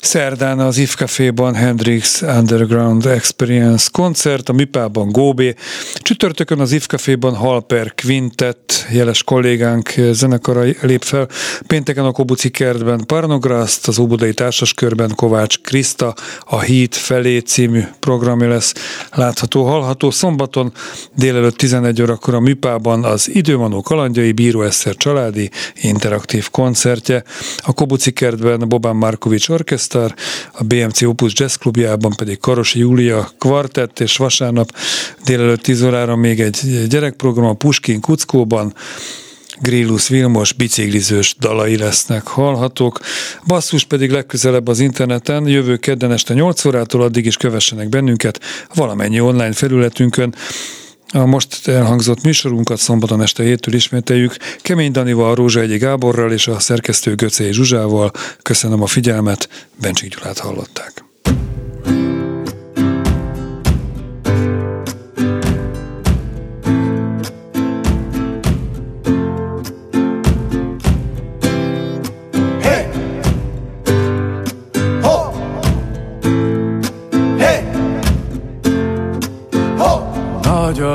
[0.02, 5.54] Szerdán az IF Café-ban Hendrix Underground Experience koncert, a Mipában Góbé,
[5.96, 11.28] csütörtökön az IF Café-ban Halper Quintet, jeles kollégánk zenekara lép fel,
[11.68, 16.14] pénteken a Kobuci kertben Parnograszt, az Óbudai Társaskörben Kovács Kriszta,
[16.46, 18.74] a Híd felé című programja lesz
[19.14, 20.12] látható, hallható.
[20.12, 20.72] Szombaton
[21.16, 25.50] délelőtt 11 órakor a Mipában az Időmanó kalandjai Bíró családi
[25.82, 27.24] interaktív koncertje,
[27.58, 30.14] a Kobuci kertben Bobán Markovics Orkeszt All-Star,
[30.52, 34.76] a BMC Opus Jazz Klubjában pedig Karosi Júlia kvartett, és vasárnap
[35.26, 38.74] délelőtt 10 órára még egy gyerekprogram a Puskin Kuckóban,
[39.62, 43.00] Grillus Vilmos biciklizős dalai lesznek hallhatók.
[43.48, 48.40] Basszus pedig legközelebb az interneten, jövő kedden este 8 órától addig is kövessenek bennünket
[48.74, 50.36] valamennyi online felületünkön.
[51.14, 54.36] A most elhangzott műsorunkat szombaton este héttől ismételjük.
[54.62, 58.12] Kemény Danival, Rózsa Egyi Gáborral és a szerkesztő Göcé Zsuzsával.
[58.42, 59.50] Köszönöm a figyelmet,
[59.82, 61.11] Bencsik Gyulát hallották.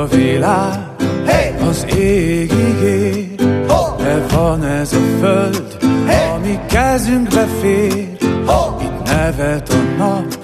[0.09, 0.87] Világ
[1.25, 1.67] hey!
[1.69, 3.27] az égig ér,
[3.67, 3.97] oh!
[3.97, 6.29] de van ez a föld, hey!
[6.35, 8.17] ami kezünkbe fér.
[8.45, 8.83] Oh!
[8.83, 10.37] Itt nevet a nap,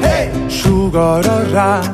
[0.00, 0.30] hey!
[0.48, 1.90] sugara ránk,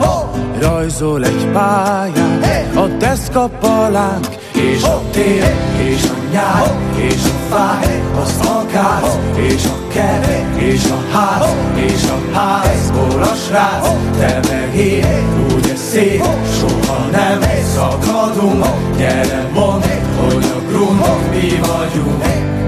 [0.00, 0.24] oh!
[0.60, 2.82] rajzol egy pályát, hey!
[2.82, 5.44] a deszkapalánk, és a tél,
[5.88, 12.02] és a nyár, és a fáj, az akác, és a kert, és a ház, és
[12.04, 13.88] a házból a srác,
[14.18, 16.24] te meg én, úgy szép,
[16.58, 17.40] soha nem
[17.74, 18.64] szakadunk,
[18.96, 19.82] gyere mondd,
[20.20, 22.59] hogy a grund mi vagyunk.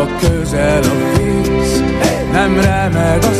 [0.00, 1.82] ha közel a víz,
[2.32, 3.39] nem remeg a